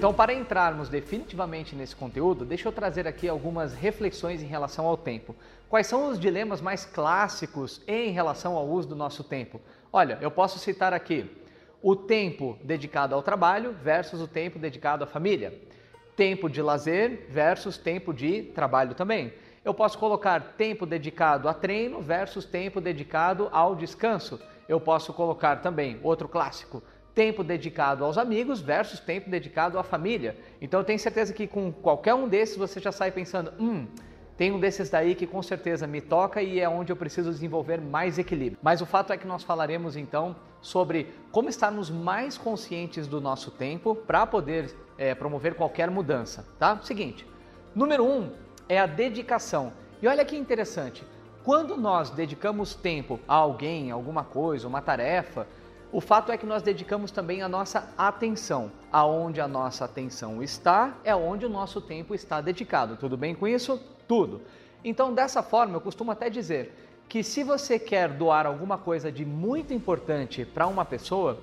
Então, 0.00 0.14
para 0.14 0.32
entrarmos 0.32 0.88
definitivamente 0.88 1.76
nesse 1.76 1.94
conteúdo, 1.94 2.46
deixa 2.46 2.66
eu 2.66 2.72
trazer 2.72 3.06
aqui 3.06 3.28
algumas 3.28 3.74
reflexões 3.74 4.42
em 4.42 4.46
relação 4.46 4.86
ao 4.86 4.96
tempo. 4.96 5.36
Quais 5.68 5.86
são 5.86 6.08
os 6.08 6.18
dilemas 6.18 6.62
mais 6.62 6.86
clássicos 6.86 7.82
em 7.86 8.10
relação 8.10 8.56
ao 8.56 8.66
uso 8.66 8.88
do 8.88 8.96
nosso 8.96 9.22
tempo? 9.22 9.60
Olha, 9.92 10.16
eu 10.22 10.30
posso 10.30 10.58
citar 10.58 10.94
aqui 10.94 11.30
o 11.82 11.94
tempo 11.94 12.58
dedicado 12.64 13.14
ao 13.14 13.22
trabalho 13.22 13.74
versus 13.74 14.22
o 14.22 14.26
tempo 14.26 14.58
dedicado 14.58 15.04
à 15.04 15.06
família. 15.06 15.60
Tempo 16.16 16.48
de 16.48 16.62
lazer 16.62 17.26
versus 17.28 17.76
tempo 17.76 18.14
de 18.14 18.44
trabalho 18.54 18.94
também. 18.94 19.34
Eu 19.62 19.74
posso 19.74 19.98
colocar 19.98 20.54
tempo 20.56 20.86
dedicado 20.86 21.46
a 21.46 21.52
treino 21.52 22.00
versus 22.00 22.46
tempo 22.46 22.80
dedicado 22.80 23.50
ao 23.52 23.76
descanso. 23.76 24.40
Eu 24.66 24.80
posso 24.80 25.12
colocar 25.12 25.56
também 25.56 26.00
outro 26.02 26.26
clássico, 26.26 26.82
tempo 27.14 27.42
dedicado 27.42 28.04
aos 28.04 28.16
amigos 28.16 28.60
versus 28.60 29.00
tempo 29.00 29.28
dedicado 29.28 29.78
à 29.78 29.82
família. 29.82 30.36
Então 30.60 30.80
eu 30.80 30.84
tenho 30.84 30.98
certeza 30.98 31.32
que 31.32 31.46
com 31.46 31.72
qualquer 31.72 32.14
um 32.14 32.28
desses 32.28 32.56
você 32.56 32.80
já 32.80 32.92
sai 32.92 33.10
pensando, 33.10 33.52
hum, 33.58 33.86
tem 34.40 34.52
um 34.52 34.58
desses 34.58 34.88
daí 34.88 35.14
que 35.14 35.26
com 35.26 35.42
certeza 35.42 35.86
me 35.86 36.00
toca 36.00 36.40
e 36.40 36.60
é 36.60 36.68
onde 36.68 36.90
eu 36.90 36.96
preciso 36.96 37.30
desenvolver 37.30 37.78
mais 37.78 38.18
equilíbrio. 38.18 38.58
Mas 38.62 38.80
o 38.80 38.86
fato 38.86 39.12
é 39.12 39.18
que 39.18 39.26
nós 39.26 39.42
falaremos 39.42 39.96
então 39.96 40.34
sobre 40.62 41.12
como 41.30 41.50
estarmos 41.50 41.90
mais 41.90 42.38
conscientes 42.38 43.06
do 43.06 43.20
nosso 43.20 43.50
tempo 43.50 43.94
para 43.94 44.26
poder 44.26 44.74
é, 44.96 45.14
promover 45.14 45.54
qualquer 45.54 45.90
mudança, 45.90 46.46
tá? 46.58 46.80
Seguinte, 46.82 47.26
número 47.74 48.02
um 48.02 48.30
é 48.66 48.78
a 48.78 48.86
dedicação. 48.86 49.74
E 50.00 50.08
olha 50.08 50.24
que 50.24 50.36
interessante, 50.36 51.04
quando 51.44 51.76
nós 51.76 52.08
dedicamos 52.08 52.74
tempo 52.74 53.20
a 53.28 53.34
alguém, 53.34 53.90
alguma 53.90 54.24
coisa, 54.24 54.66
uma 54.66 54.80
tarefa, 54.80 55.46
o 55.92 56.00
fato 56.00 56.30
é 56.30 56.36
que 56.36 56.46
nós 56.46 56.62
dedicamos 56.62 57.10
também 57.10 57.42
a 57.42 57.48
nossa 57.48 57.92
atenção. 57.96 58.70
Aonde 58.92 59.40
a 59.40 59.48
nossa 59.48 59.84
atenção 59.84 60.42
está, 60.42 60.94
é 61.04 61.14
onde 61.14 61.46
o 61.46 61.48
nosso 61.48 61.80
tempo 61.80 62.14
está 62.14 62.40
dedicado. 62.40 62.96
Tudo 62.96 63.16
bem 63.16 63.34
com 63.34 63.46
isso? 63.46 63.80
tudo. 64.10 64.42
Então, 64.84 65.14
dessa 65.14 65.40
forma, 65.40 65.76
eu 65.76 65.80
costumo 65.80 66.10
até 66.10 66.28
dizer 66.28 66.74
que 67.08 67.22
se 67.22 67.44
você 67.44 67.78
quer 67.78 68.08
doar 68.08 68.44
alguma 68.44 68.76
coisa 68.76 69.12
de 69.12 69.24
muito 69.24 69.72
importante 69.72 70.44
para 70.44 70.66
uma 70.66 70.84
pessoa, 70.84 71.38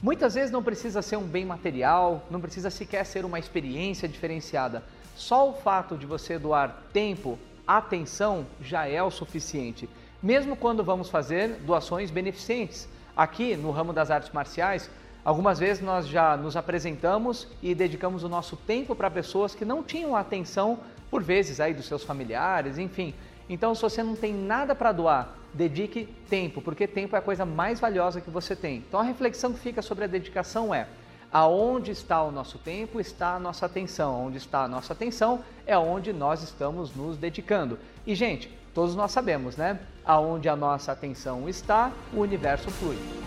muitas 0.00 0.34
vezes 0.36 0.52
não 0.52 0.62
precisa 0.62 1.02
ser 1.02 1.16
um 1.16 1.24
bem 1.24 1.44
material, 1.44 2.24
não 2.30 2.40
precisa 2.40 2.70
sequer 2.70 3.04
ser 3.04 3.24
uma 3.24 3.40
experiência 3.40 4.06
diferenciada. 4.06 4.84
Só 5.16 5.50
o 5.50 5.54
fato 5.54 5.96
de 5.96 6.06
você 6.06 6.38
doar 6.38 6.84
tempo, 6.92 7.36
atenção, 7.66 8.46
já 8.60 8.86
é 8.86 9.02
o 9.02 9.10
suficiente. 9.10 9.88
Mesmo 10.22 10.54
quando 10.54 10.84
vamos 10.84 11.10
fazer 11.10 11.56
doações 11.66 12.12
beneficentes. 12.12 12.88
Aqui 13.16 13.56
no 13.56 13.70
ramo 13.70 13.92
das 13.92 14.10
artes 14.10 14.30
marciais, 14.32 14.90
Algumas 15.24 15.58
vezes 15.58 15.82
nós 15.82 16.06
já 16.06 16.36
nos 16.36 16.54
apresentamos 16.54 17.48
e 17.62 17.74
dedicamos 17.74 18.22
o 18.24 18.28
nosso 18.28 18.58
tempo 18.58 18.94
para 18.94 19.10
pessoas 19.10 19.54
que 19.54 19.64
não 19.64 19.82
tinham 19.82 20.14
atenção 20.14 20.78
por 21.10 21.22
vezes 21.22 21.60
aí 21.60 21.72
dos 21.72 21.86
seus 21.86 22.04
familiares, 22.04 22.76
enfim. 22.76 23.14
Então, 23.48 23.74
se 23.74 23.80
você 23.80 24.02
não 24.02 24.14
tem 24.14 24.34
nada 24.34 24.74
para 24.74 24.92
doar, 24.92 25.34
dedique 25.54 26.06
tempo, 26.28 26.60
porque 26.60 26.86
tempo 26.86 27.16
é 27.16 27.18
a 27.18 27.22
coisa 27.22 27.46
mais 27.46 27.80
valiosa 27.80 28.20
que 28.20 28.28
você 28.28 28.54
tem. 28.54 28.78
Então, 28.86 29.00
a 29.00 29.02
reflexão 29.02 29.50
que 29.50 29.58
fica 29.58 29.80
sobre 29.80 30.04
a 30.04 30.06
dedicação 30.06 30.74
é: 30.74 30.86
aonde 31.32 31.90
está 31.90 32.22
o 32.22 32.30
nosso 32.30 32.58
tempo, 32.58 33.00
está 33.00 33.36
a 33.36 33.38
nossa 33.38 33.64
atenção. 33.64 34.26
Onde 34.26 34.36
está 34.36 34.64
a 34.64 34.68
nossa 34.68 34.92
atenção 34.92 35.42
é 35.66 35.76
onde 35.78 36.12
nós 36.12 36.42
estamos 36.42 36.94
nos 36.94 37.16
dedicando. 37.16 37.78
E, 38.06 38.14
gente, 38.14 38.50
todos 38.74 38.94
nós 38.96 39.12
sabemos, 39.12 39.56
né? 39.56 39.78
Aonde 40.04 40.48
a 40.48 40.56
nossa 40.56 40.92
atenção 40.92 41.48
está, 41.48 41.92
o 42.12 42.20
universo 42.20 42.70
flui. 42.70 43.23